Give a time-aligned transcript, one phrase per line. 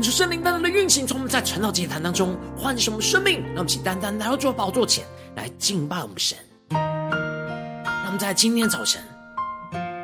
[0.00, 5.04] 求圣灵单单的运行，从我们在晨祷祭坛当中唤醒我们生命，让我们请单单来到主宝座前
[5.36, 6.38] 来敬拜我们神。
[6.70, 9.02] 让我们在今天早晨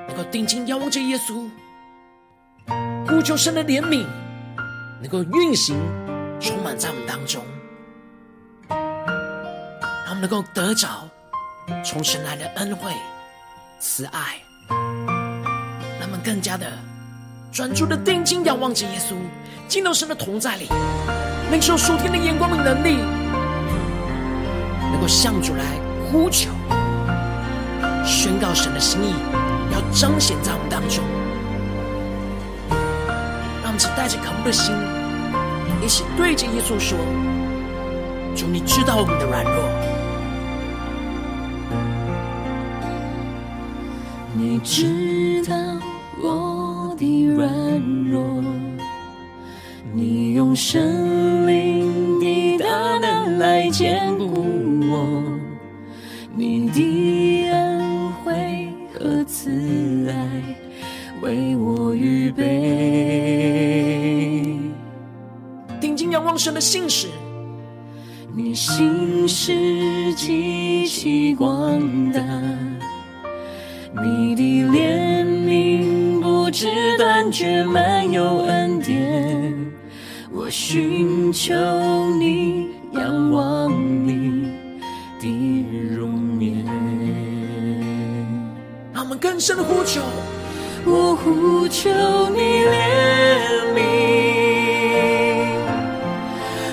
[0.08, 1.48] 能够定睛仰望着耶稣，
[3.06, 4.04] 呼求神的怜悯，
[5.00, 5.76] 能够运行
[6.40, 7.44] 充满在我们当中，
[8.68, 11.08] 让我们能够得着
[11.84, 12.92] 从神来的恩惠、
[13.78, 16.72] 慈爱，让我们更加的
[17.56, 19.14] 专注的定睛仰望着耶稣。
[19.66, 20.68] 进到神的同在里，
[21.50, 22.98] 领受属天的眼光与能力，
[24.92, 25.64] 能够向主来
[26.12, 26.50] 呼求，
[28.04, 29.14] 宣告神的心意，
[29.72, 31.02] 要彰显在我们当中。
[33.62, 34.74] 让我们只带着渴慕的心，
[35.82, 36.98] 一起对着耶稣说
[38.36, 39.64] ：“主，你知道我们的软弱，
[44.34, 45.56] 你知道
[46.22, 46.55] 我
[46.96, 47.48] 的软
[48.10, 48.24] 弱。”
[49.94, 54.26] 你用神灵的大能来坚固
[54.90, 55.22] 我，
[56.34, 59.50] 你的恩惠和慈
[60.10, 60.14] 爱
[61.22, 62.42] 为我预备。
[65.80, 67.06] 定睛仰望神的信使，
[68.34, 71.80] 你信实极其广
[72.12, 72.20] 大，
[74.02, 74.65] 你的
[77.26, 79.52] 断绝，满有恩典。
[80.30, 81.52] 我寻求
[82.20, 83.68] 你，仰望
[84.06, 84.52] 你
[85.20, 85.66] 的
[85.96, 86.64] 容颜。
[88.92, 90.00] 让我们更深的呼求，
[90.84, 91.90] 我呼求
[92.30, 92.70] 你怜
[93.74, 93.80] 悯，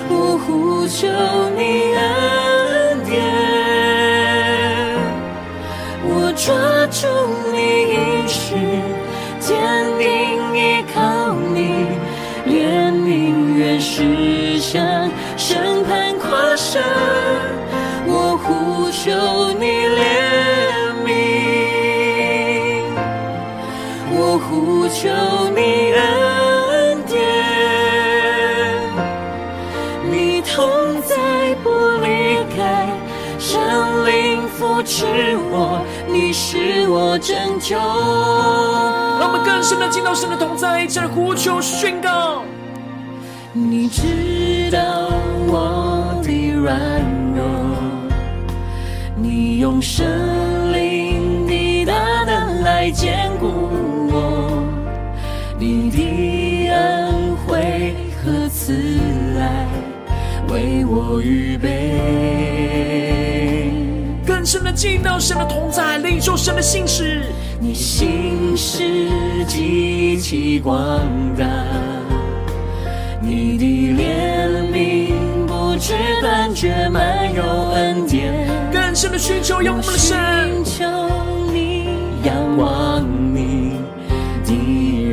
[0.08, 1.08] 我呼求
[16.24, 16.82] 审判跨山，
[18.06, 19.10] 我呼求
[19.58, 20.00] 你怜
[21.04, 21.08] 悯，
[24.10, 25.02] 我呼求
[25.54, 25.60] 你
[25.92, 27.20] 恩典，
[30.10, 30.56] 你同
[31.02, 31.14] 在
[31.62, 31.68] 不
[32.02, 32.88] 离开，
[33.38, 33.60] 神
[34.06, 35.04] 灵扶持
[35.50, 37.76] 我，你是我拯救。
[37.76, 42.42] 让我们更深的进到神的同在，这呼求宣告。
[43.52, 45.03] 你知道
[49.84, 53.68] 圣灵的大能来坚固
[54.10, 54.64] 我，
[55.58, 58.72] 你的恩惠和慈
[59.38, 59.66] 爱
[60.48, 61.68] 为我预备。
[64.26, 67.26] 更深的进到神的同在，领受神的信实，
[67.60, 70.98] 你信实极其广
[71.38, 71.44] 大。
[73.20, 73.64] 你的
[74.02, 75.12] 怜悯
[75.46, 75.92] 不知
[76.22, 77.42] 断绝，满有
[77.74, 78.13] 恩典。
[79.04, 80.16] 深的需求，仰望我们的神。
[80.64, 80.88] 寻求
[81.52, 81.84] 你，
[82.22, 83.04] 仰望
[83.34, 83.76] 你
[84.46, 84.50] 的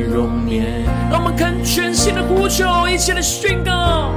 [0.00, 0.64] 容颜。
[1.10, 4.10] 让我们看全新的呼求，一起来宣告。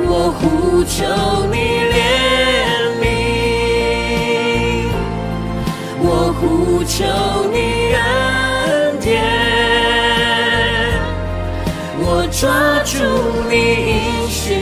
[0.00, 1.04] 我呼求
[1.46, 1.56] 你
[1.94, 3.06] 怜悯，
[6.00, 7.06] 我呼求
[7.52, 9.22] 你恩典，
[12.00, 12.50] 我抓
[12.82, 12.98] 住
[13.48, 13.54] 你
[13.94, 13.96] 应
[14.28, 14.58] 许，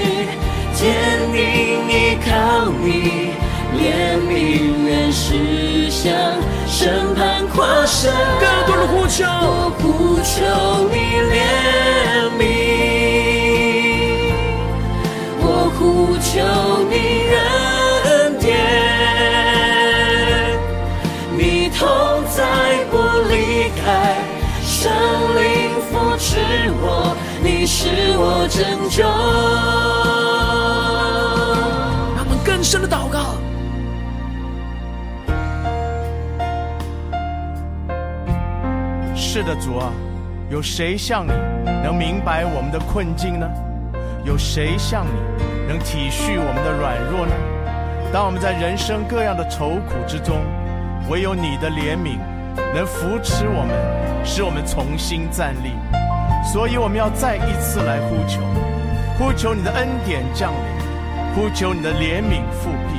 [0.74, 0.84] 坚
[1.32, 1.40] 定
[1.88, 2.28] 依靠
[2.84, 3.32] 你，
[3.78, 4.32] 怜悯
[4.86, 6.12] 原是向
[6.66, 8.12] 审判跨胜。
[8.40, 10.34] 更多的呼求，我呼求
[10.92, 10.94] 你
[11.32, 11.34] 怜
[12.38, 12.44] 悯。
[16.18, 16.42] 求
[16.90, 16.94] 你
[18.04, 18.52] 恩典，
[21.32, 21.86] 你同
[22.34, 22.38] 在
[22.90, 22.94] 不
[23.30, 24.16] 离开，
[24.62, 24.90] 圣
[25.36, 25.44] 灵
[25.88, 26.36] 扶持
[26.82, 26.84] 我，
[27.42, 27.88] 你是
[28.18, 29.02] 我拯救。
[32.16, 33.36] 让我们更深的祷告。
[39.36, 39.92] 是的，主啊，
[40.48, 41.30] 有谁像你
[41.84, 43.46] 能明白我们的困境呢？
[44.24, 47.34] 有谁像你能体恤我们的软弱呢？
[48.10, 50.40] 当我们在人生各样的愁苦之中，
[51.10, 52.16] 唯有你的怜悯
[52.74, 55.68] 能扶持我们，使我们重新站立。
[56.50, 58.40] 所以我们要再一次来呼求，
[59.18, 62.96] 呼求你的恩典降临，呼求你的怜悯复辟。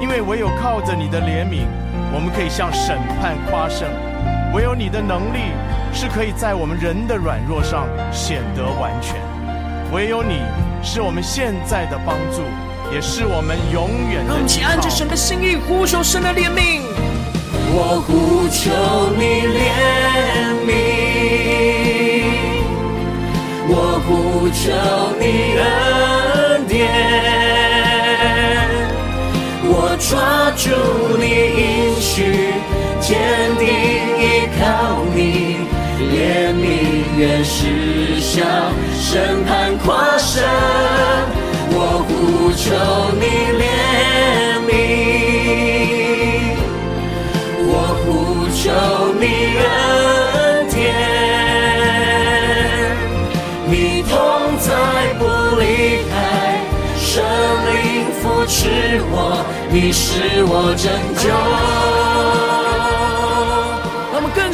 [0.00, 1.66] 因为唯有靠着你的怜悯，
[2.14, 3.90] 我们可以向审判夸胜；
[4.56, 5.52] 唯有你的能力
[5.92, 9.20] 是可以在我们人的软弱上显得完全。
[9.92, 10.40] 唯有你
[10.82, 12.40] 是我们现在的帮助，
[12.90, 14.32] 也是我们永远的依靠。
[14.32, 16.80] 让我们按着神的心意呼求神的怜悯。
[17.68, 18.70] 我呼求
[19.18, 19.60] 你怜
[20.64, 20.72] 悯，
[23.68, 24.72] 我呼求
[25.20, 25.24] 你
[25.60, 26.88] 恩典，
[29.68, 30.64] 我抓住
[31.18, 31.24] 你
[31.60, 32.54] 应许，
[33.02, 33.20] 坚
[33.58, 33.66] 定
[34.58, 35.56] 靠你，
[35.98, 36.64] 怜悯
[37.16, 38.44] 原是向。
[38.98, 40.42] 审判跨胜，
[41.70, 42.10] 我呼
[42.52, 42.64] 求
[43.20, 43.24] 你
[43.60, 43.64] 怜
[44.66, 44.74] 悯，
[47.68, 47.72] 我
[48.02, 48.04] 呼
[48.52, 48.64] 求
[49.20, 49.24] 你
[49.62, 49.64] 恩
[50.70, 50.76] 典，
[53.68, 53.72] 你
[54.02, 54.12] 同
[54.58, 54.68] 在
[55.18, 55.22] 不
[55.60, 55.62] 离
[56.10, 56.12] 开，
[56.98, 57.04] 圣
[57.68, 57.74] 灵
[58.20, 58.58] 扶持
[59.12, 59.14] 我，
[59.70, 60.04] 你是
[60.48, 60.84] 我拯
[61.22, 61.24] 救。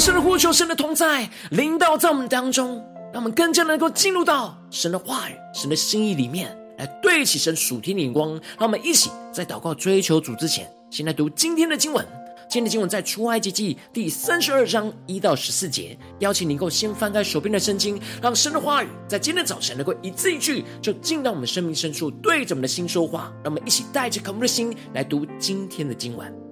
[0.04, 2.84] 让我们更深的呼求神的同在，临到在我们当中。
[3.12, 8.30] 让我们更加能够进入到神的话语、神的心意里面，来对起神属天的眼光。
[8.58, 12.04] 让我们一起在祷告、追求主之前，先来读今天的经文。
[12.48, 15.96] 今天的经文在出埃及记第三十二章一到十四节。
[16.18, 23.32] 邀请你能够先翻开手边的圣经，让神的话语在今天早晨能够一字一句，就进到我们生命深处，对着我们的心说话。
[23.44, 26.51] 让我们一起带着渴慕的心来读今天的经文。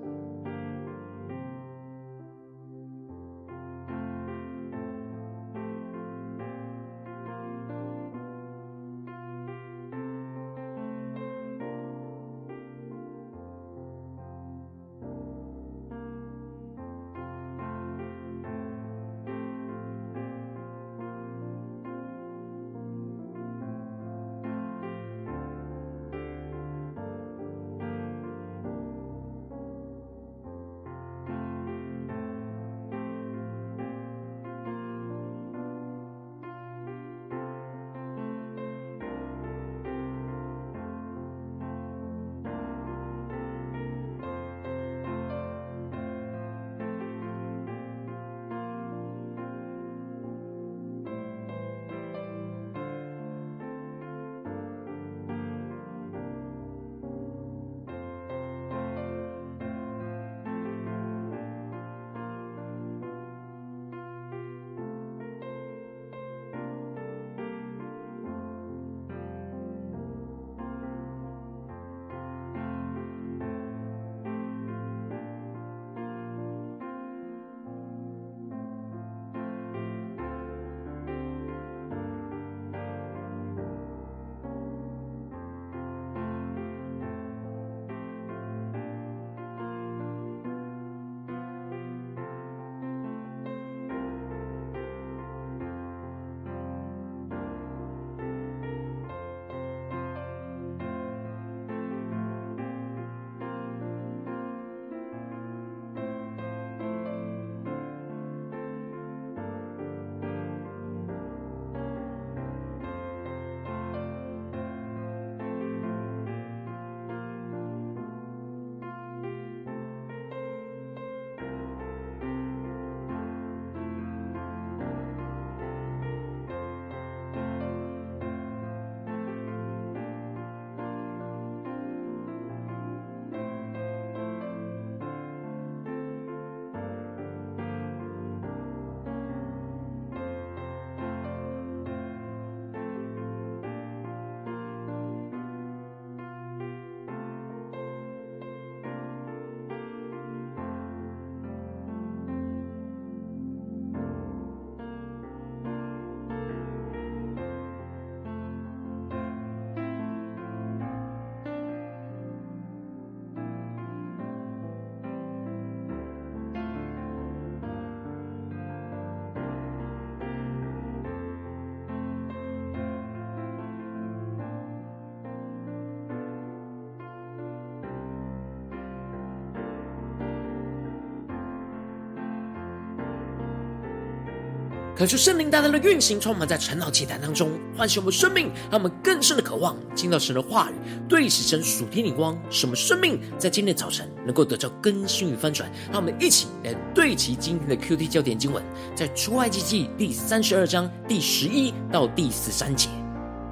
[185.01, 190.75] 可是圣灵大大的运行，充满在晨祷祭坛当中，唤醒我们生命，让我们更深的渴望听到神的话语，
[191.09, 195.73] 对齐神属天灵光，使我们生命在今天早晨能够得到更新与翻转。
[195.91, 198.63] 让我们一起来对齐今天的 QT 焦点经文，
[198.95, 202.91] 在出埃及记第三十二章第十一到第十三节，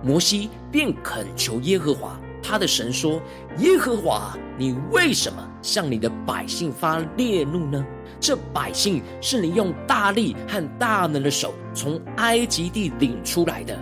[0.05, 3.23] 摩西便恳求耶和华他的神说
[3.61, 7.85] ：“耶和华，你为什么向你的百姓发烈怒呢？”
[8.21, 13.79] 这百姓是你用大力和大能的手从埃及地领出来的，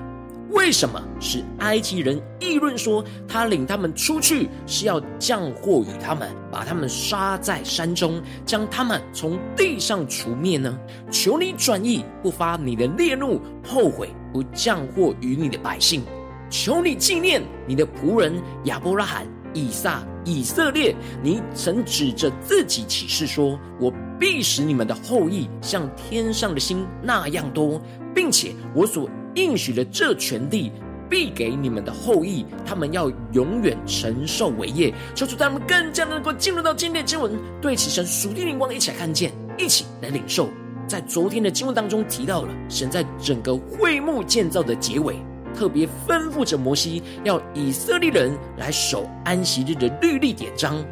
[0.51, 10.79] 为什么是埃及人议论说他领他们出去是要降祸与他们，把他们杀在山中，将他们从地上除灭呢？
[11.11, 16.03] 求你转意，不发你的烈怒，后悔不降祸于你的百姓。
[16.51, 19.27] 求你纪念你的仆人亚伯拉罕、
[19.59, 27.79] 以撒、以色列，你曾指着自己起誓说：“我。”必使你们的后裔像天上的星那样多，
[28.15, 30.73] 并且我所应许的这权利
[31.07, 34.95] 必给你们的后裔，他们要永远承受为业。
[35.15, 40.49] 求主，他们更加能够进入到今天的经文，对齐神属地灵光，一起来看见，一起来领受。
[40.89, 45.17] 在昨天的经文当中提到了，神在整个会幕建造的结尾，
[45.57, 50.85] 特别吩咐着摩西，要以色列人来守安息日的律例典章。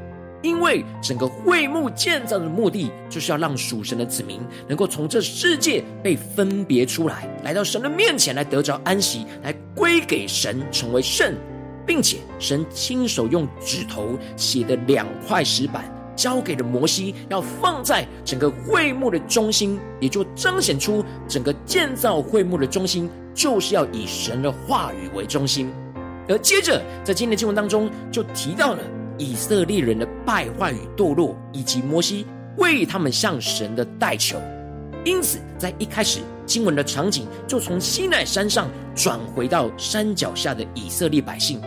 [0.43, 11.35] 因为整个会幕建造的目的，就是要让属神的子民能够从这世界被分别出来，来到神的面前来得着安息，来归给神，成为圣，
[11.87, 25.71] 并且神亲手用指头写的两块石板交给了摩西，要放在整个会幕的中心，也就彰显出整个建造会幕的中心就是要以神的话语为中心。
[26.29, 28.81] 而接着在今天的经文当中就提到了。
[29.17, 34.37] 以色列人的败坏与堕落，以及摩西为他们向神的代求，
[35.05, 41.61] 因此在一开始经文的场景就从西奈山上转回到山脚下的以色列百姓，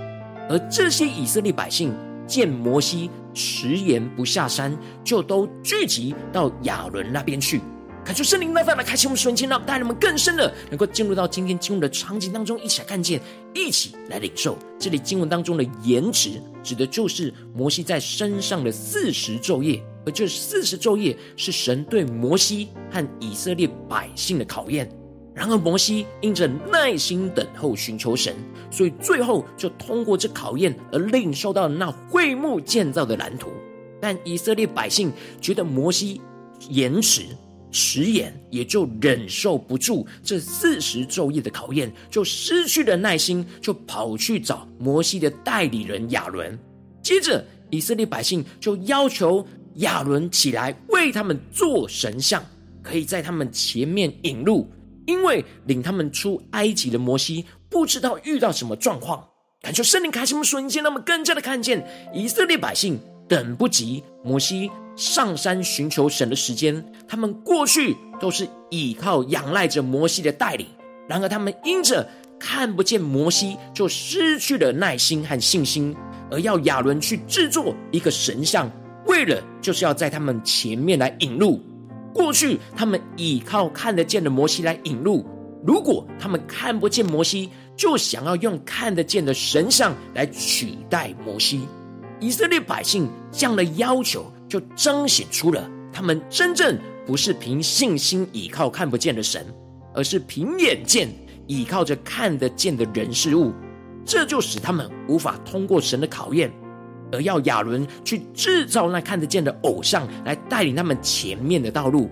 [0.49, 1.95] 而这些以色列百姓
[2.27, 7.61] 见摩西迟延不下山，就都聚集到亚伦那边去。
[8.03, 13.21] 恳求圣灵来，来开启我们瞬间，让带领我们更深的能够进入到今天经文的场景当中，一起来看见，
[13.53, 14.57] 一起来领受。
[14.79, 24.89] 这里经文当中的延迟，指的就是摩西在山上的四十昼夜，而这四十昼夜是神对摩西和以色列百姓的考验。
[25.37, 28.35] 然而摩西因着耐心等候寻求神，
[28.71, 33.51] 所以最后就通过这考验而领受到那会幕建造的蓝图。
[34.01, 36.19] 但以色列百姓觉得摩西
[36.69, 37.27] 延迟。
[37.69, 46.57] 迟延，也就忍受不住这四十昼夜的考验，就失去了耐心，就跑去找摩西的代理人亚伦。
[47.03, 52.41] 接着，以色列百姓就要求亚伦起来为他们做神像，
[52.81, 54.67] 可以在他们前面引路，
[55.07, 59.27] 因为领他们出埃及的摩西不知道遇到什么状况。
[59.59, 61.83] 感谢圣灵开启我们瞬间，让我们更加的看见
[62.13, 70.67] 以色列百姓等不及摩西上山寻求神的时间，他们过去都是倚靠仰赖着摩西的带领，
[71.09, 72.07] 然而他们因着
[72.39, 75.95] 看不见摩西，就失去了耐心和信心，
[76.29, 78.69] 而要亚伦去制作一个神像，
[79.07, 81.61] 为了就是要在他们前面来引路。
[82.17, 85.23] 过去他们倚靠看得见的摩西来引路，
[85.63, 91.61] 如果他们看不见摩西，就想要用看得见的神像来取代摩西。
[92.19, 99.45] 以色列百姓这样的要求，就彰显出了他们真正不是凭信心倚靠看不见的神，
[99.93, 101.07] 而是凭眼见
[101.45, 103.53] 倚靠着看得见的人事物，
[104.03, 106.51] 这就使他们无法通过神的考验，
[107.11, 112.09] 而要亚伦去制造那看得见的偶像来带领他们前面的道路。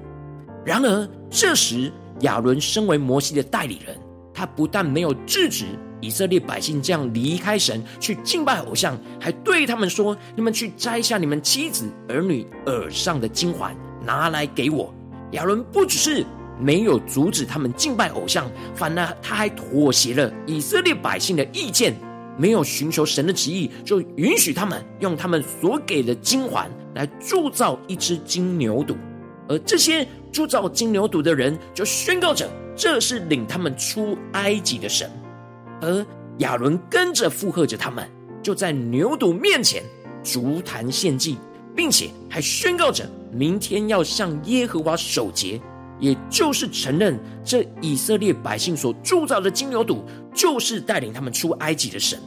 [0.65, 3.95] 然而这时亚伦身为摩西的代理人，
[4.33, 5.65] 他不但没有制止。
[6.01, 14.93] 以色列百姓这样离开神去敬拜偶像，还对他们说：“你们去摘下你们妻子儿女耳上的金环，拿来给我。”
[15.31, 16.23] 亚伦不只是
[16.59, 21.95] 没有阻止他们敬拜偶像，反而他还妥协了以色列百姓的意见，
[22.37, 28.95] 没有寻求神的旨意，就允许他们用他们所给的金环来铸造一只金牛犊，
[29.47, 35.09] 而这些铸造金牛犊的人就宣告着：“这是领他们出埃及的神。”
[35.81, 36.05] 而
[36.39, 38.09] 亚伦跟着附和着他们，
[38.41, 39.83] 就在牛犊面前
[40.23, 41.37] 筑坛献祭，
[41.75, 45.59] 并且还宣告着明天要向耶和华守节，
[45.99, 52.19] 也就是承认这以色列百姓所铸造的金牛犊就是带领他们出埃及的神。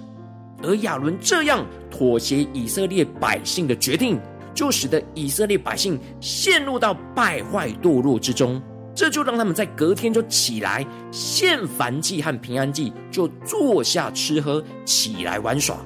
[0.62, 4.18] 而亚伦这样妥协以色列百姓的决定，
[4.52, 8.60] 就使得以色列百姓陷入到败坏堕落之中。
[8.94, 15.76] 这就让他们在隔天就起来献燔祭和平安祭，就坐下吃喝，起来玩耍。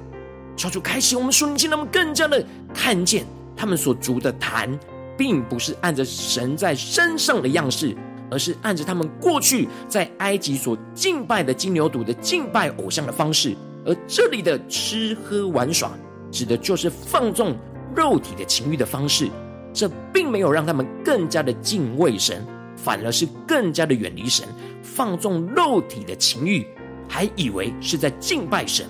[0.56, 4.70] 求主开启我们属灵，让他们更加的看见他们所筑的坛，
[5.16, 7.96] 并不是按着神在身上的样式，
[8.30, 13.56] 而是按着他们过去在埃及所敬拜的金牛犊的敬拜偶像的方式。
[13.84, 15.90] 而这里的吃喝玩耍，
[16.30, 17.56] 指的就是放纵
[17.96, 19.28] 肉体的情欲的方式。
[19.74, 24.46] 这并没有让他们更加的敬畏神，反而是更加的远离神，
[24.82, 26.66] 放纵肉体的情欲，
[27.08, 28.86] 还以为是在敬拜神。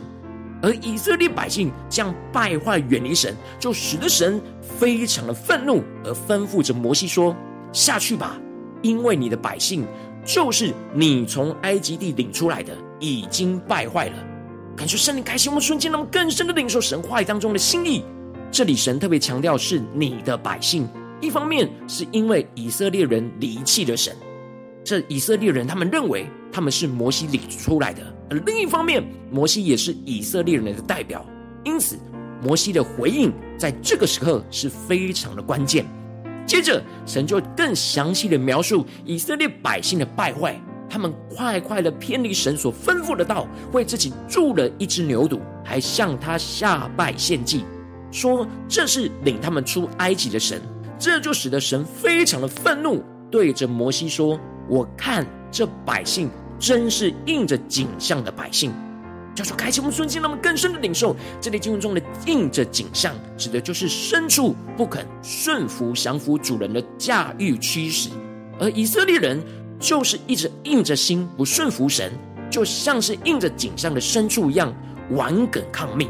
[0.62, 7.36] 而以色列百姓这样败坏、远离神，就使得神非常的愤怒，而吩咐着摩西说
[7.74, 8.40] ：“下去吧，
[8.80, 9.84] 因为你的百姓
[10.24, 14.14] 就是你从埃及地领出来的，已经败坏了。”
[14.76, 18.04] 感觉圣灵开心我们瞬间，能更深的领受神话语当中的心意。
[18.50, 20.88] 这里神特别强调是你的百姓，
[21.20, 24.16] 一方面是因为以色列人离弃了神，
[24.84, 28.02] 这以色列人他们认为他们是摩西领出来的。
[28.32, 31.22] 而另一方面，摩西也是以色列人的代表，
[31.64, 31.98] 因此
[32.42, 35.84] 摩西的回应在这个时刻是非常的关键。
[36.46, 47.66] 接着，神就更详细的描述以色列百姓的败坏，他们快快的偏离神所吩咐的道，为自己铸了一只牛犊，还向他下拜献祭，
[48.10, 50.58] 说这是领他们出埃及的神。
[50.98, 54.40] 这就使得神非常的愤怒，对着摩西说
[54.70, 56.30] ：“我看这百姓。”
[56.62, 58.72] 真是印着景象的百姓，
[59.34, 68.10] 叫做开启我们瞬间，让我们更深的领受这里经文中的印着景象，指的就是牲畜不肯顺服降服主人的驾驭驱使，
[68.60, 69.42] 而以色列人
[69.80, 72.12] 就是一直硬着心不顺服神，
[72.48, 74.72] 就像是印着景象的牲畜一样
[75.10, 76.08] 顽梗抗命。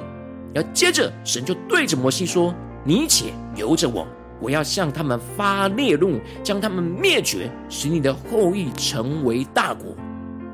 [0.54, 4.06] 而接着神就对着摩西说：“你且由着我，
[4.38, 9.96] 我要向他们发烈怒，将他们灭绝，使你的后裔成为大国。”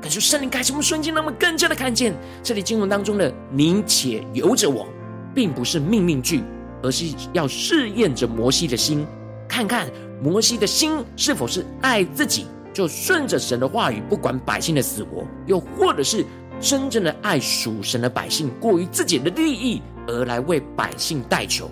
[0.01, 4.87] 感受圣灵开启我们瞬间，让我们更加的看见这里经文当中的“你且由着我”，
[5.35, 6.41] 并不是命令句，
[6.81, 9.05] 而是要试验着摩西的心，
[9.47, 9.89] 看看
[10.21, 16.25] 摩西的心是否是爱自己，就顺着神的话语，不管百姓的死活；又或者是
[16.61, 21.69] 真正的爱属神的百姓，过于自己的利益而来为百姓代求。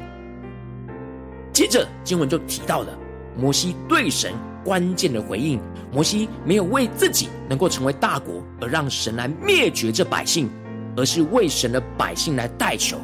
[1.54, 2.90] 接着经文就提到了
[3.38, 4.34] 摩西对神
[4.68, 5.58] 关键的回应。
[5.94, 10.50] 摩西没有为自己能够成为大国而让神来灭绝这百姓，
[10.98, 12.98] 而是为神的百姓来代求。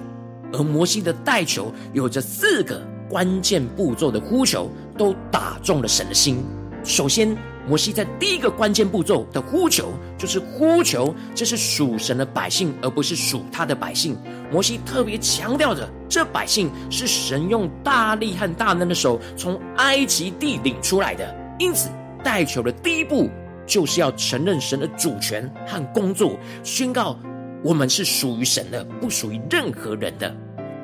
[0.52, 6.44] 而摩西的代求有着四个关键步骤的呼求，都打中了神的心。
[6.84, 14.18] 首先，摩西在第一个关键步骤的呼求，就是呼求这是属神的百姓，而不是属他的百姓。
[14.52, 21.90] 摩西特别强调着，这百姓是神用大力和大能的手从埃及地领出来的，因此。
[22.24, 23.30] 代求的第一步，
[23.68, 27.20] 就是要承认神的主权和工作，宣告
[27.62, 30.34] 我们是属于神的，不属于任何人的。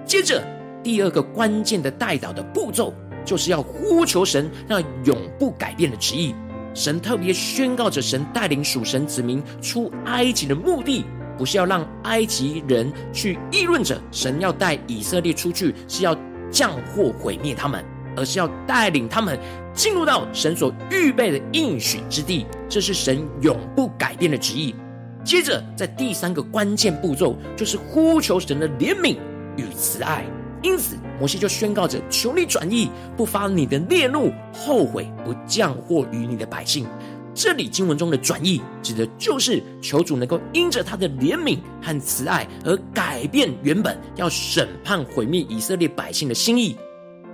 [0.06, 0.44] 接着，
[0.84, 6.36] 第二个关键的代祷的步骤，就是要呼求神那永不改变的旨意。
[6.74, 11.06] 神特别宣告着，神带领属神子民出埃及的目的，
[11.38, 16.14] 不是要让埃及人去议论着神要带以色列出去，是要
[16.52, 17.82] 降祸毁灭他们。
[18.18, 19.40] 而是要带领他们
[19.80, 24.76] 进入到神所预备的应许之地，这是神永不改变的旨意。
[25.24, 29.16] 接着，在第三个关键步骤，就是呼求神的怜悯
[29.56, 30.26] 与慈爱。
[30.62, 36.86] 因此，摩西就宣告着：“求你转意，不发你的烈怒，后悔不降祸于你的百姓。”
[37.34, 46.76] 这里经文中的转意，指的就是求主能够因着他的怜悯和慈爱，而改变原本要审判毁灭以色列百姓的心意。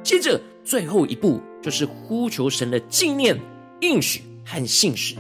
[0.04, 0.40] 接着。
[0.66, 3.36] 最后一步就是呼求神的纪念、
[3.82, 5.16] 应许和信实。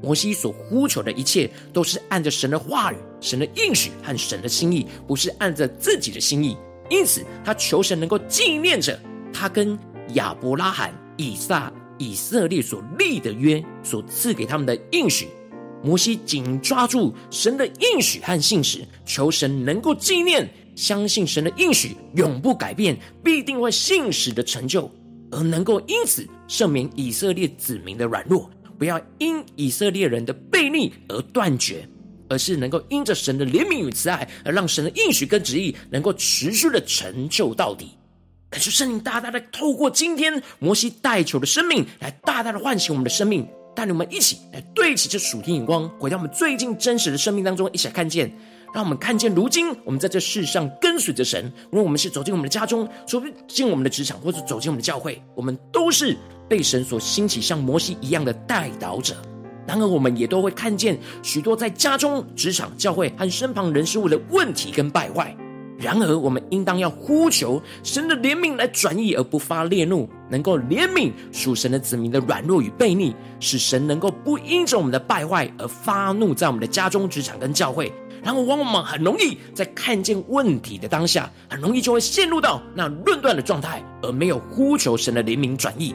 [0.00, 6.56] 摩西所呼求的一切，都是按着神的话语、神的应许和神的心意，不是按着自己的心意。
[6.88, 8.98] 因此，他求神能够纪念着
[9.34, 9.78] 他跟
[10.14, 15.28] 亚伯拉罕、以撒、以色列所立的约，所赐给他们的应许。
[15.82, 20.48] 摩西紧抓住神的应许和信实，求神能够纪念。
[20.74, 24.90] 相信神的应许永不改变，必定会信实的成就，
[25.30, 31.88] 而能够因此赦免以色列子民的软弱，不要因以色列人的悖逆而断绝，
[32.28, 37.90] 而是能够因着神的怜悯与慈爱，而让神的应许跟旨意能够持续的成就到底。
[38.48, 48.32] 感谢圣灵大大的透过今天摩西代求的生命，来大大的唤醒我们的生命，带领我们一起来对齐这属天眼光，回到我们最近真实的生命当中，一起来看见。
[48.76, 56.14] 让我们看见，如今我们在这世上跟随着神，无论我们是走进我们的家中，走进我们的职场，或者走进我们的教会，我们都是
[56.46, 59.14] 被神所兴起像摩西一样的代导者。
[59.66, 65.34] 然而，我们也都会看见许多在家中、职场、教会和身旁人事物的问题跟败坏。
[65.78, 77.90] 然而，我们应当要呼求神的怜悯来转移，而不发烈怒，能够怜悯属神的子民的软弱与悖逆，使神能够不因着我们的败坏而发怒在我们的家中、职场跟教会。
[78.26, 85.94] 然后，往往很容易在看见问题的当下，很容易就会陷入到那论断的状态，而没有呼求神的怜悯转意。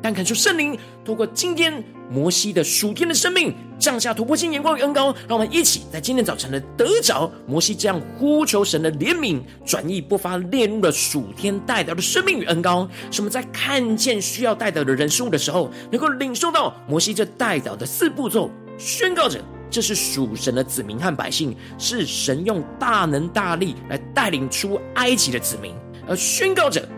[0.00, 19.40] 但恳求圣灵透过今天摩西的属天的生命降下突破性眼光与恩膏，让我们一起在今天早晨的得着摩西这样呼求神的怜悯转意不发列入了属天代祷的生命与恩膏，使我们在看见需要代祷的人事物的时候，能够领受到摩西这代祷的四步骤，宣告着
[19.74, 25.74] 这是属神的子民和百姓，是神用大能大力来带领出埃及的子民，
[26.06, 26.88] 而宣告着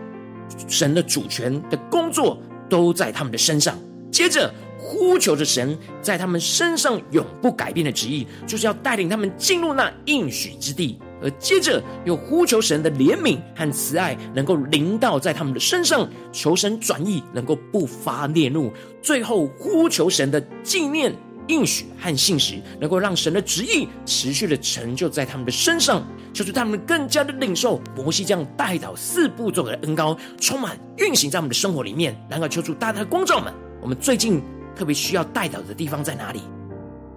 [0.67, 2.37] 神的主权的工作。
[2.69, 3.79] 都在他们的身上。
[4.11, 10.99] 接着呼求着神在他们身上永不改变的旨意，就是要带领他们进入那应许之地。
[11.21, 18.69] 而接着又呼求神的怜悯和慈爱，能够临到在他们的身上，求神转意，能够不发烈怒。
[19.01, 21.15] 最后呼求神的纪念。
[21.47, 32.15] 应许和信实，能够让神的旨意持续的成就在他们的身上，求主他们更加的领受摩西这样代祷四步骤的恩膏，充满运行在我们的生活里面。
[32.29, 34.41] 然后求主大大的光照们，我们最近
[34.75, 36.41] 特别需要代祷的地方在哪里？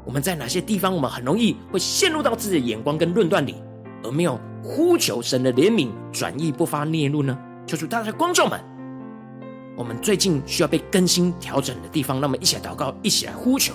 [0.04, 3.56] 我们在哪些地方，我们很容易会陷入到自己的眼光跟论断里，
[4.02, 7.38] 而没有呼求神的怜悯转意不发烈怒呢？
[7.66, 8.58] 求主大大的光照们，
[9.76, 13.74] 我们最近需要被更新调整的地方，让我们一起来祷告，一起来呼求。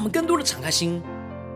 [0.00, 0.98] 我们更多的敞开心，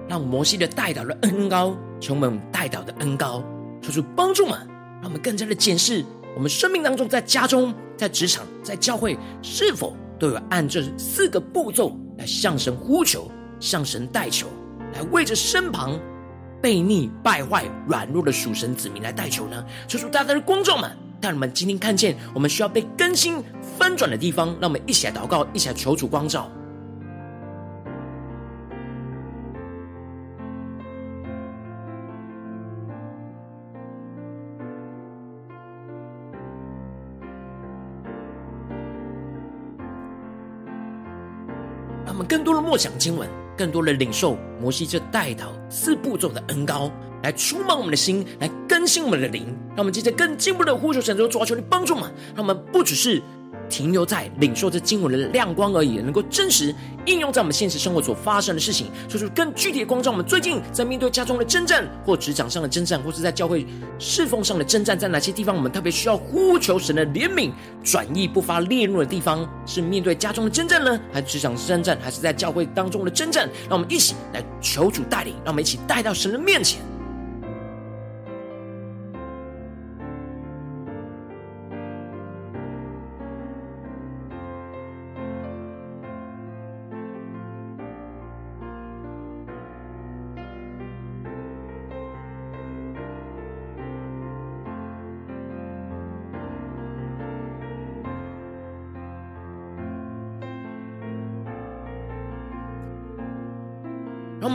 [0.07, 3.42] 让摩西的代祷的恩膏，求我们代祷的恩高，
[3.80, 4.59] 求主帮助我们，
[5.00, 6.04] 让我们更加的检视
[6.37, 14.46] 我们生命当中，在家中、在职场、在教会，是否都有按这四个步骤来向神呼求、向神代求，
[14.92, 15.98] 来为着身旁
[16.62, 19.64] 悖逆、败坏、软弱的属神子民来代求呢？
[19.88, 23.42] 求主大大的光照们，让我们今天看见我们需要被更新、
[23.78, 26.52] 翻转的地方，让我们一起来祷告，一起来求主光照。
[42.34, 46.90] 更多的默想经文，更多的领受摩西这带头四步骤的恩膏，
[47.22, 53.22] 来充满我们的心，来更新我们的灵，让我们接着更进步的呼求神，主啊，求你帮助我们，让我们不只是。
[53.68, 56.74] 停留在领受这经文的亮光而已，能够真实
[57.07, 60.11] 应用在我们现实生活所发生的事情，说出更具体的光照。
[60.11, 63.66] 我们最近在面对家中的征战，或职场上的征战，或是在教会
[63.98, 67.50] 侍奉上的征战，在哪些地方我们特别需要呼求神的怜悯、
[67.83, 69.48] 转意不发烈怒的地方？
[69.66, 73.48] 是面对家中的征战呢，还是职场征战，还是在教会当中的征战？
[73.68, 76.81] 让我们一起来求主带领，让我们一起带到神的面前。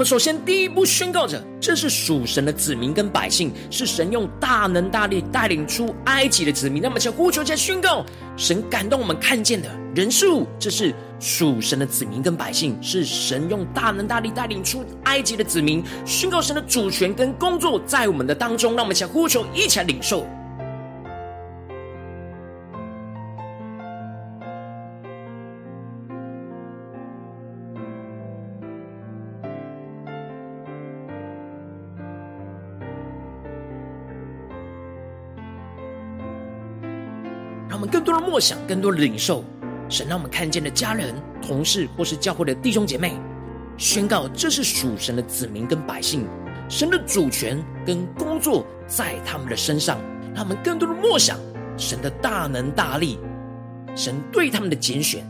[0.10, 6.82] 首先第一步宣告着，这是属神的子民跟百姓，是神用大能大力带领出埃及的子民。
[6.82, 8.04] 那么，请呼求，加宣告，
[8.36, 15.84] 神感动我们看见的人事物，这是属神的子民跟百姓，是神用大能大力带领出埃及的子民。
[16.08, 20.26] 宣告神的主权跟工作在我们的当中，让我们请呼求，一起来领受。
[38.20, 39.44] 默想，更多的领受，
[39.90, 43.14] 神让我们看见的家人、同事或是教会的弟兄姐妹，
[43.78, 46.26] 宣告这是属神的子民跟百姓，
[46.68, 50.00] 神的主权跟工作在他们的身上，
[50.36, 51.38] 让他们更多的默想
[51.78, 53.20] 神的大能大力，
[53.96, 55.24] 神对他们的拣选。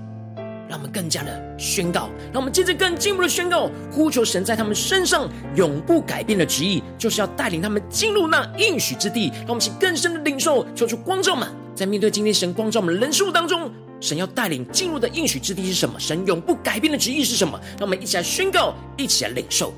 [0.67, 9.31] 让我们更加的宣告，让我们接着更进一步的宣告，呼求神在他们身上永不改变的旨意，就是要带领他们进入那应许之地。
[9.37, 11.49] 让我们去更深的领受，求主光照们，
[11.79, 15.97] 在面对今天神光照我们人数当中，神要带领进入的应许之地是什么？
[15.97, 17.57] 神永不改变的旨意是什么？
[17.77, 19.73] 让我们一起来宣告，一起来领受。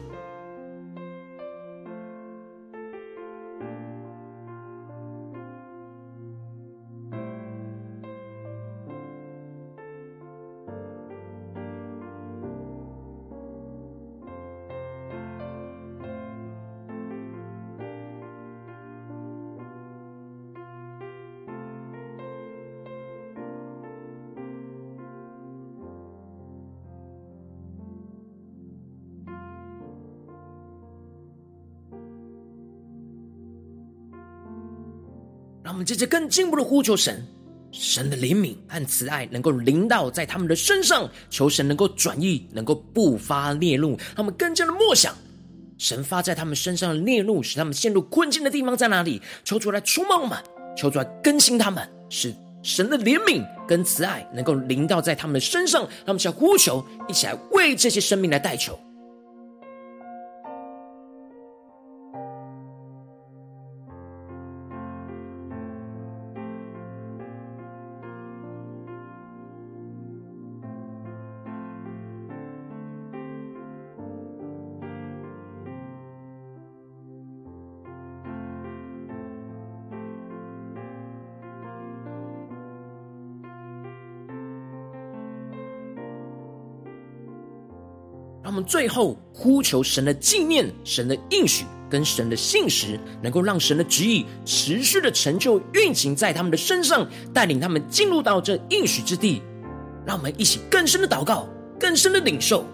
[35.82, 37.26] 们接着更进一步的呼求神，
[37.72, 43.98] 神的怜悯和慈爱能够临到在他们的身上，求神能够转意，能够不发烈怒。
[44.16, 45.16] 他们更加的默想，
[45.80, 49.20] 神发在他们身上的烈怒，使他们陷入困境的地方在哪里？
[49.44, 50.38] 求主来触摸我们，
[50.78, 55.82] 求主来更新他们，使神的怜悯跟慈爱能够临到在他们的身上。
[56.06, 58.80] 让我们一起来呼求，一起来为这些生命来代求。
[88.64, 99.42] 最后呼求神的纪念、神的应许跟神的信实，能够让神的旨意持续的成就运行在他们的身上，带领他们进入到这应许之地。
[100.06, 101.48] 让我们一起更深的祷告，
[101.80, 102.66] 更深的领受。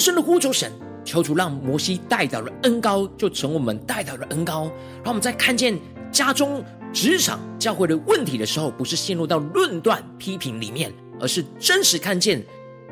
[0.00, 0.72] 深的呼求神，
[1.04, 4.62] 求主让摩西代祷的恩膏就成我们代祷的恩膏。
[5.04, 5.78] 让我们在看见
[6.10, 12.42] 家中、职场、教会的问题的时候，不是陷入到论断、批评里面，而是真实看见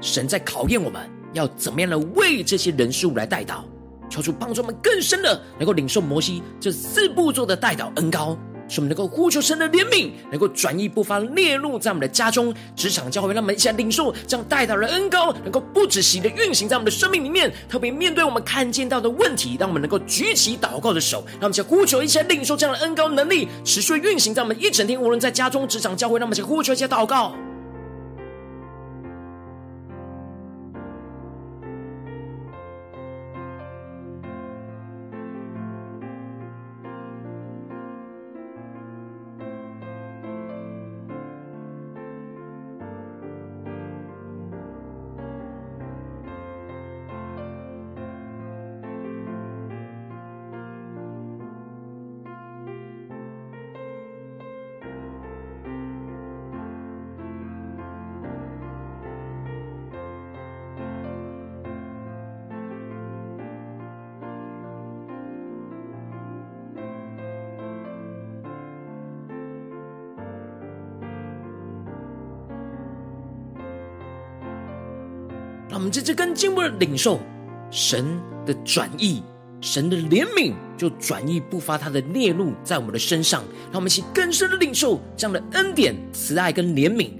[0.01, 3.62] 神在考验我们，要怎么样的为这些人事物来代祷。
[4.11, 8.38] 求主帮助我们更深的能够领受摩西这四步骤的代祷恩膏。
[8.68, 17.52] 使我们能够呼求神的怜悯，能够转移不发烈怒，在我们的家中、职场、教会，让我们一些领受这样带到了恩高，能够不止息的运行在我们的生命里面。
[17.68, 27.35] 特别面对我们看见到的问题，让我们能够举起祷告的手，让我们一起来呼求，一些领受这样的恩高能力，持续运行在我们一整天，无论在家中、职场、教会，让我们一起来呼求，一些祷告。
[76.09, 77.21] 这更进一步的领受
[77.71, 79.23] 神的转意，
[79.61, 83.44] 神的怜悯就转意不发他的烈怒在我们的身上。
[83.71, 87.11] 让我们一起更深的领受这样的恩典、慈爱跟怜悯，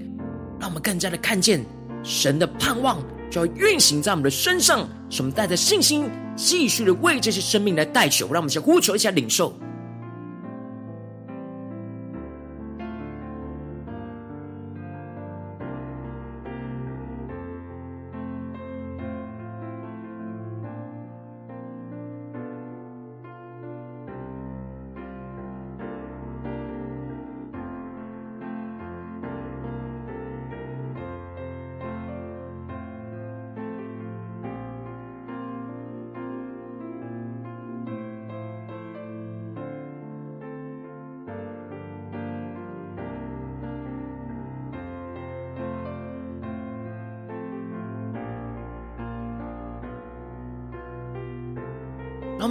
[0.59, 1.63] 让我们更加的看见
[2.01, 2.99] 神的盼望
[3.29, 4.89] 就要运行在我们的身上。
[5.07, 8.25] 使我们带着信心，继续的为这些生命来代求。
[8.33, 9.53] 让我们先呼求一下领受。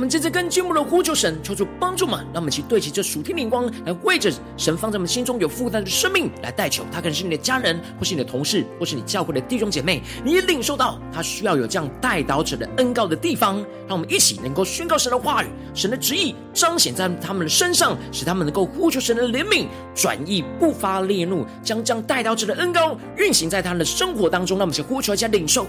[0.08, 6.82] 们接着跟进步的呼求神，求主帮助们，让我们一起对齐这属天灵光，来为着神放在我们心中有负担的生命来代求。
[6.90, 13.58] 他可能是你的家人，或是你的同事，或是你教会的弟兄姐妹，你也领受到他需要有这样代祷者的恩膏的地方。
[13.86, 24.56] 让我们一起能够宣告神的话语、神的旨意，彰显在他们的身上，使他们能够呼求神的怜悯，转意不发烈怒，将这样代祷者的恩膏运行在他们的生活当中。
[24.56, 25.66] 让我们先呼求一下领受。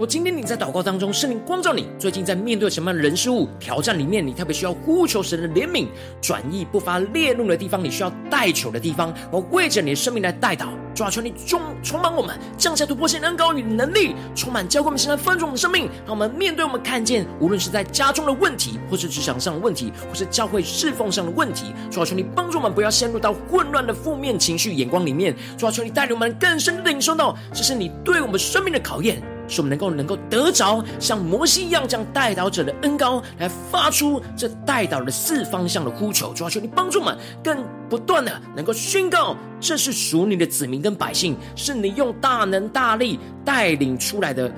[0.00, 5.88] 我今天你在祷告当中，圣灵光照你，最近在面对什么样的人事物挑战里面，你特别需要呼求神的怜悯、
[6.22, 29.20] 转意、不发烈怒的地方，你需要代求的地方，我为着你的生命来代祷，主啊，求你充充满我们，降下突破性恩膏与能力，充满浇灌我们现在丰盛我们的生命，让我们面对我们看见，无论是在家中的问题，或是职场上的问题，或是教会侍奉上的问题，主啊，求你帮助我们不要陷入到混乱的负面情绪眼光里面，主啊，求你带领我们更深的领受到，这是你对我们生命的考验。
[29.50, 36.32] 使我们能够能够得着像摩西一样这样代祷者的恩膏，来发出这代祷的四方向的呼求。
[36.32, 44.50] 主啊，求你帮助我们，更不断的能够宣告，这是属你的子民跟百姓，是你用大能大力带领出来的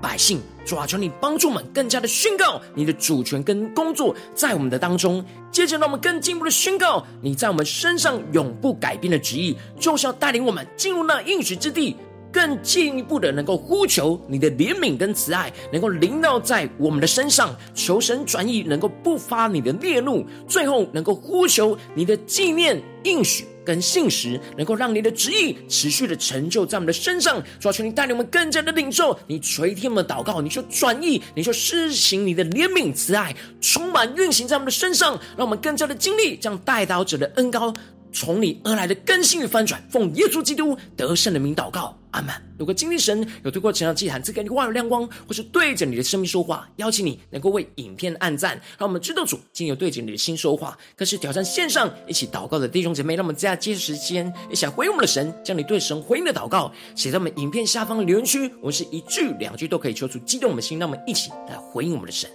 [0.00, 0.40] 百姓。
[0.64, 5.24] 主啊，求你帮助我们，更加的宣告你的主权跟工作在我们的当中。
[5.50, 11.96] 接着，让我们更进一步的宣告你在我们身上永不改变的旨意，就是要带领我们进入那应许之地。
[12.32, 27.42] 更进一步的，能够呼求你的怜悯跟慈爱，能够临到在我们的身上，求神转意，能够不发你的烈怒，最后能够呼求你的纪念应许跟信实，能够让你的旨意持续的成就在我们的身上。
[27.58, 37.72] 主啊，求你带领我们更加的领受，你垂听我们的祷告，你就转意，你就施行你的怜悯慈爱，充满运行在我们的身上，让我们更加的经历这样代祷者的恩膏。
[38.12, 42.34] 从你而来的更新与翻转，奉耶稣基督得胜的名祷告，阿门。
[42.58, 50.76] 如果今天神有透过成长祭坛赐给你话语亮光，或是对着你的生命说话，邀请你能够为影片按赞，让我们知道主今有对着你的心说话。
[50.96, 58.50] 更是挑战线上一起祷告的弟兄姐妹，让我们在接时间一起来回应我们的神，将你对神回应的祷告写在我们影片下方的留言区。
[58.60, 62.28] 我们是一句两句都可以求主激动我们的心，让我们一起来回应我们的神。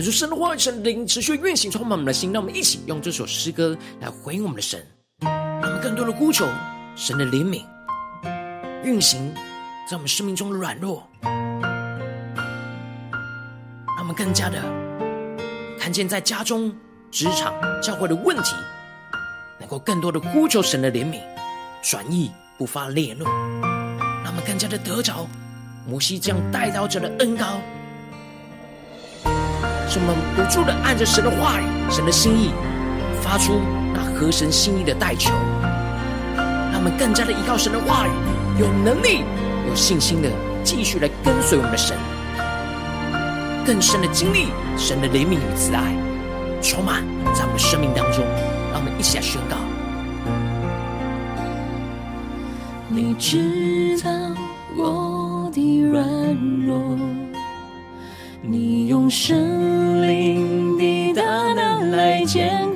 [0.00, 2.32] 可是神的话语、神灵持续运行，充满我们的心。
[2.32, 4.82] 让我们一起用这首诗歌来回应我们的神，
[5.20, 6.48] 让我们更多的呼求
[6.96, 7.62] 神的怜悯
[8.82, 9.30] 运行
[9.86, 11.30] 在我们生命中的软弱，让
[13.98, 14.58] 我们更加的
[15.78, 16.74] 看见在家中、
[17.10, 18.54] 职场、教会的问题，
[19.58, 21.20] 能够更多的呼求神的怜悯，
[21.82, 25.28] 转意不发烈怒，让我们更加的得着
[25.86, 27.60] 摩西这样代祷者的恩膏。
[29.90, 32.52] 使我们不住的按着神的话语、神的心意，
[33.20, 33.60] 发出
[33.92, 35.32] 那合神心意的代求，
[36.70, 38.10] 让我们更加的依靠神的话语，
[38.60, 39.24] 有能力、
[39.68, 40.30] 有信心的
[40.62, 41.96] 继续来跟随我们的神，
[43.66, 45.92] 更深的经历神的怜悯与慈爱，
[46.62, 47.02] 充满
[47.34, 48.24] 在我们的生命当中。
[48.70, 49.56] 让我们一起来宣告：
[52.88, 54.10] 你知道
[54.76, 56.04] 我的软
[56.64, 56.96] 弱。
[58.42, 62.69] 你圣灵的大能来坚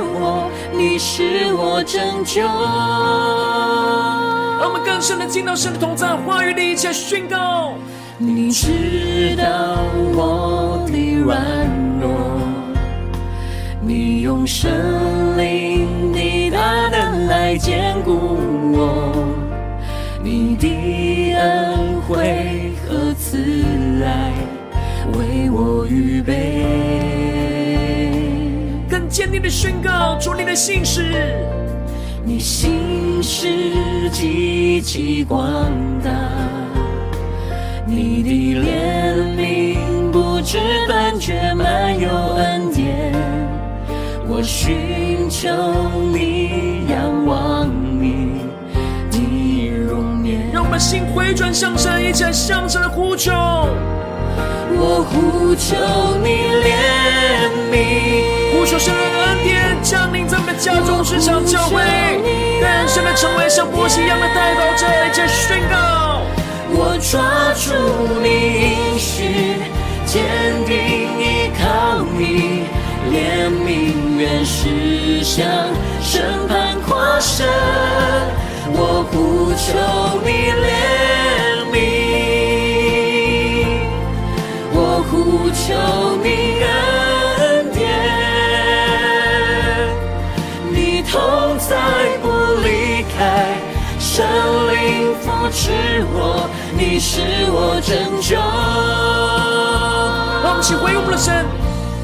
[0.00, 2.42] 我，你是我拯救。
[4.58, 7.74] 让我们更深的进到神的同在，话语里一起宣告。
[8.18, 9.78] 你知道
[10.12, 11.40] 我的软
[12.00, 12.10] 弱，
[13.80, 14.68] 你用神
[15.36, 18.38] 灵的大能来坚固
[18.72, 19.14] 我，
[20.20, 23.38] 你的恩惠和慈
[24.04, 24.32] 爱
[25.16, 27.17] 为我预备。
[29.08, 31.14] 更坚定的宣告，主你的信实，
[32.24, 33.48] 你信实
[34.10, 35.48] 极其广
[36.04, 36.10] 大，
[37.86, 43.14] 你的怜悯不知断绝，满有恩典。
[44.28, 45.48] 我寻求
[46.12, 47.66] 你，仰望
[47.98, 48.42] 你
[49.10, 50.50] 的容颜。
[50.52, 53.32] 让我们心回转向神，一起来向神呼求。
[54.80, 55.74] 我呼求
[56.22, 56.28] 你
[56.62, 56.70] 怜
[57.68, 57.74] 悯，
[58.52, 61.82] 呼求神的恩典降临在我们的家中、职场、教会，
[62.60, 66.22] 愿神的成为像波西一样的代祷者，一起宣告。
[66.70, 67.20] 我抓
[67.58, 67.74] 住
[68.22, 68.28] 你
[68.70, 69.58] 应许，
[70.06, 70.22] 坚
[70.64, 70.76] 定
[71.18, 72.62] 依靠你，
[73.10, 75.44] 怜悯愿驶向
[76.00, 77.44] 审判跨生，
[78.70, 79.66] 我呼求
[80.24, 81.47] 你怜
[95.20, 95.70] 扶持
[96.12, 98.36] 我，你是我拯救。
[100.42, 101.44] 让我们一起回应我们的神，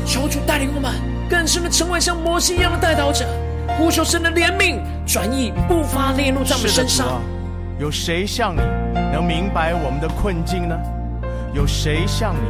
[0.04, 0.92] 求主带领我们
[1.28, 3.26] 更深的成为像摩西一样的代祷者，
[3.78, 7.20] 呼求神的怜悯，转移不发烈怒在我们身上。
[7.78, 8.60] 有谁像你
[9.12, 10.76] 能明白我们的困境呢？
[11.52, 12.40] 有谁像你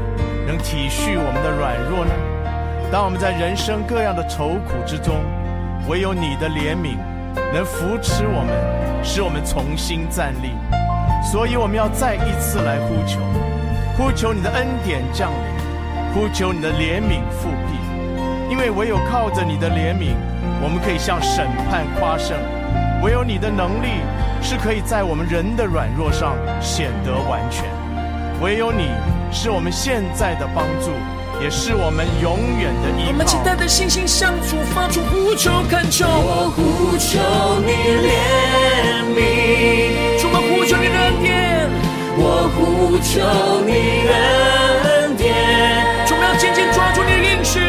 [0.47, 2.13] 能体恤我们的软弱呢？
[2.93, 5.17] 当我们在人生各样的愁苦之中，
[5.89, 6.97] 唯有你的怜悯
[7.53, 10.51] 能扶持我们，使我们重新站立。
[11.23, 13.19] 所以我们要再一次来呼求，
[13.97, 17.79] 呼求你的恩典降临，呼求你的怜悯复辟。
[18.51, 20.15] 因为唯有靠着你的怜悯，
[20.63, 22.37] 我们可以向审判夸胜；
[23.03, 24.03] 唯有你的能力
[24.43, 27.65] 是可以在我们人的软弱上显得完全；
[28.43, 28.91] 唯有你
[29.33, 30.91] 是我们现在的帮助，
[31.45, 33.09] 也是我们永远的依靠。
[33.11, 37.21] 我们期待的信心向主发出呼求恳求，我呼求
[37.61, 37.69] 你
[38.01, 39.21] 怜悯，
[40.19, 41.69] 主，我呼求你的恩典，
[42.17, 43.21] 我呼求
[43.61, 45.37] 你恩典，
[46.09, 47.61] 主，我要紧紧抓住你的应许，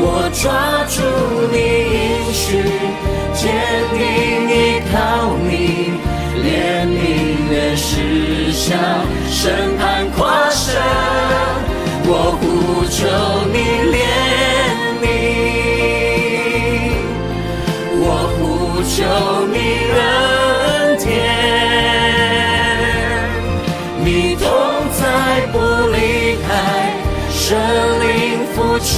[0.00, 1.04] 我抓住
[1.52, 1.60] 你
[2.00, 2.64] 应许，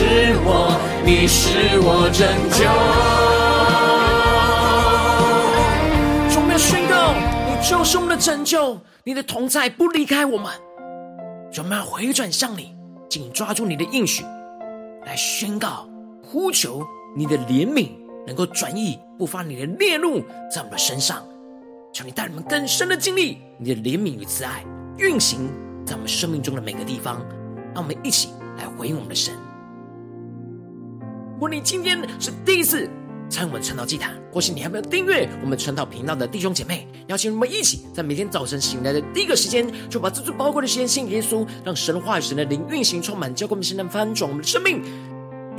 [0.00, 0.06] 是
[0.46, 2.26] 我，你是我拯
[2.56, 2.64] 救。
[6.32, 7.12] 主，我们要宣告，
[7.44, 10.50] 你就是我们的拯救，你的同在不离开我们。
[11.58, 12.74] 我们要回转向你，
[13.10, 14.24] 紧抓住你的应许，
[15.04, 15.86] 来宣告、
[16.22, 16.82] 呼求
[17.14, 17.90] 你的怜悯，
[18.26, 21.22] 能够转移不发你的烈怒在我们的身上。
[21.92, 24.64] 求你带我们更深的经历你的怜悯与慈爱，
[24.96, 25.52] 运行
[25.84, 27.20] 在我们生命中的每个地方。
[27.74, 29.34] 让我们一起来回应我们的神。
[31.40, 32.86] 如果你今天是第一次
[33.30, 44.82] 参与我们传道祭坛，或是你还没有订阅我们传道频道的弟兄姐妹，邀请我们一起在每天早晨醒来的第一个时间，就把这最宝贵的时间信耶稣，让神话语、神的灵运行充满，交给我们，现在翻转我们的生命。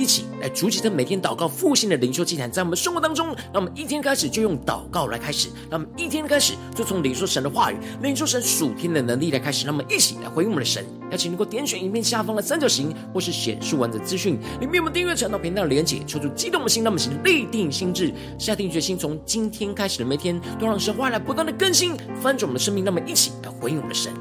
[0.02, 10.84] 一起来筑起这每天祷告复兴的灵修祭坛，在我们生活当中，让我们一天开始就用祷告来开始，让我们一天开始就从领受神的话语、领受神属天的能力来开始，让我们一起来回应我们的神。
[11.12, 24.12] 邀请能够点选影片下方的三角形，或是显示完整资讯里面我们订阅传道频道的连结，求主激动我们心，让我们行立定心志，下定决心，从今天开始的每天，都让神话来不断的更新翻转我们的生命，让我们一起来回应我们的神。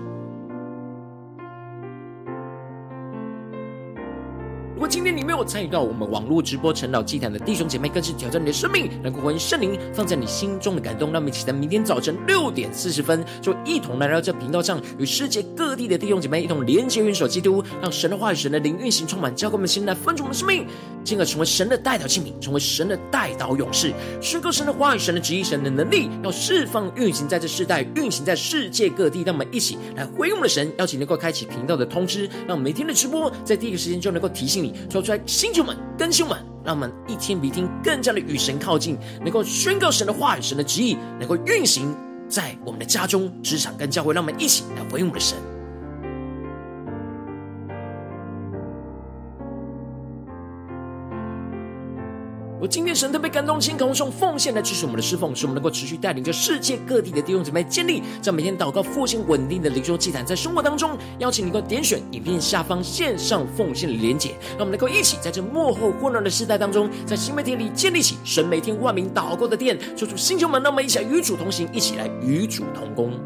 [4.73, 5.10] 如果今天
[5.45, 9.13] 参与到我们网络直播晨祷祭坛的弟兄姐妹，更是挑战你的生命，能。
[9.13, 11.11] 够回应圣灵放在你心中的感动。
[11.11, 20.65] 让我们一起在明天早晨六点四十分，就一同来到这频道上，与世界各地的弟兄姐妹一同连接、元首基督，让神的话语、神的灵运行充满，交给我们心来分足我们的生命，
[21.03, 25.91] 进而成为神的代祷器皿，成为神的代祷勇士，宣告神的话语、神的旨意、神的能。
[25.91, 29.23] 力，要释放运行在这世代，运行在世界各地。
[29.23, 31.05] 让我们一起来回应我们的神，邀请能。
[31.05, 34.21] 够开启频道的通知，让每天的直播在第一个时间就能。
[34.21, 34.73] 够提醒你。
[34.89, 41.95] 说出来，星球们、更新们，让我们一天比一天更加的与神靠近，能够宣告神的话语、神的旨意，能够运行
[42.27, 44.13] 在我们的家中、职场跟教会。
[44.13, 45.37] 让我们一起来回应我们的神。
[52.61, 73.19] 我今天神特别感动，心渴送奉献来支持我们的侍奉，使我们能够持续带领着世界各地的弟兄姊妹建立在每天祷告复兴稳定的灵修祭坛，在生活当中邀请你能够点选影片下方线上奉献的连结，让我们能够一起在这幕后混乱的时代当中，在新媒体里建立起神每天万名祷告的殿，说出星球们，那么一起来与主同行，一起来与主同工。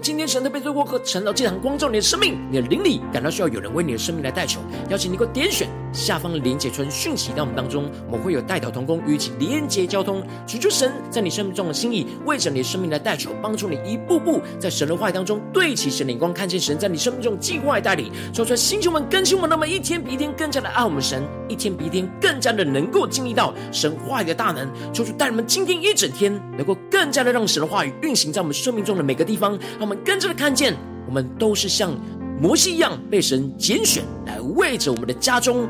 [0.00, 29.58] 今天神特别透过课程，到这堂光照你的生命，你的灵里感到需要有人为你的生命来代求，邀请你给我点选下方的连结村讯息到我们当中，我们会有代祷同工与其连结交通，求求神在你生命中的心意，为着你的生命来代求，帮助你一步步在神的话语当中对齐神的眼光，看见神在你生命中计划带领，说出来星球们更新我们，那么一天比一天更加的爱我们神，一天比一天更加的能够经历到神话语的大能，求主带你们今天一整天能够更加的让神的话语运行在我们生命中的每个地方。
[29.88, 30.76] 我们跟着的看见，
[31.06, 31.98] 我们都是像
[32.38, 35.66] 摩西一样被神拣选，来为着我们的家中、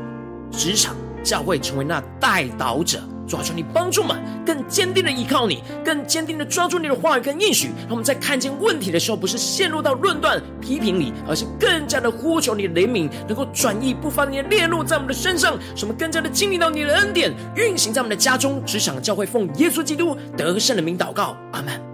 [0.51, 0.93] 职场、
[1.23, 2.99] 教会成为那代祷者。
[3.25, 7.67] 主啊，求你帮助我们，更坚定的依靠你，更坚定的抓住你的话语跟应许。
[7.83, 21.88] 让我们在看见问题的时候，不是陷入到论断、批评里，而是更加的呼求你的怜悯，能够转移不发你的烈怒在我们的身上，使我们更加的经历到你的恩典，运行在我们的家中、职场、教会，奉耶稣基督得胜的名祷告，阿门。